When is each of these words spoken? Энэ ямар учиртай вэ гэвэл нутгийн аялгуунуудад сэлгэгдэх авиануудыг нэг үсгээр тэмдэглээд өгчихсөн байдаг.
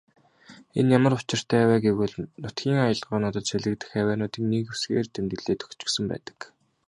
Энэ 0.79 0.93
ямар 0.97 1.13
учиртай 1.17 1.63
вэ 1.69 1.77
гэвэл 1.85 2.13
нутгийн 2.41 2.79
аялгуунуудад 2.85 3.45
сэлгэгдэх 3.47 3.91
авиануудыг 4.01 4.43
нэг 4.51 4.65
үсгээр 4.73 5.07
тэмдэглээд 5.09 5.63
өгчихсөн 5.65 6.05
байдаг. 6.11 6.37